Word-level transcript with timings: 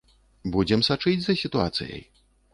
Будзем 0.55 0.81
сачыць 0.87 1.21
за 1.27 1.37
сітуацыяй. 1.43 2.05